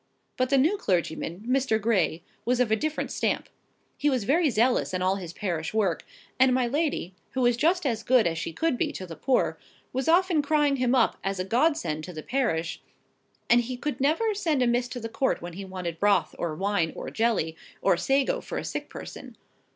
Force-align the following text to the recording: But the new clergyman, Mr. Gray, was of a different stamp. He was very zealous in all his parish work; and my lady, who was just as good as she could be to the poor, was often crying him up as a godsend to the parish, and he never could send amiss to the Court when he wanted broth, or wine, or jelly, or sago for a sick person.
But 0.35 0.49
the 0.49 0.57
new 0.57 0.77
clergyman, 0.79 1.45
Mr. 1.47 1.79
Gray, 1.79 2.23
was 2.43 2.59
of 2.59 2.71
a 2.71 2.75
different 2.75 3.11
stamp. 3.11 3.49
He 3.99 4.09
was 4.09 4.23
very 4.23 4.49
zealous 4.49 4.95
in 4.95 5.03
all 5.03 5.17
his 5.17 5.31
parish 5.31 5.75
work; 5.75 6.03
and 6.39 6.55
my 6.55 6.65
lady, 6.65 7.13
who 7.33 7.41
was 7.41 7.55
just 7.55 7.85
as 7.85 8.01
good 8.01 8.25
as 8.25 8.39
she 8.39 8.51
could 8.51 8.79
be 8.79 8.91
to 8.93 9.05
the 9.05 9.15
poor, 9.15 9.59
was 9.93 10.07
often 10.07 10.41
crying 10.41 10.77
him 10.77 10.95
up 10.95 11.17
as 11.23 11.39
a 11.39 11.45
godsend 11.45 12.03
to 12.05 12.13
the 12.13 12.23
parish, 12.23 12.81
and 13.47 13.61
he 13.61 13.79
never 13.99 14.29
could 14.29 14.37
send 14.37 14.63
amiss 14.63 14.87
to 14.87 14.99
the 14.99 15.07
Court 15.07 15.39
when 15.39 15.53
he 15.53 15.65
wanted 15.65 15.99
broth, 15.99 16.33
or 16.39 16.55
wine, 16.55 16.91
or 16.95 17.11
jelly, 17.11 17.55
or 17.79 17.95
sago 17.95 18.41
for 18.41 18.57
a 18.57 18.65
sick 18.65 18.89
person. 18.89 19.37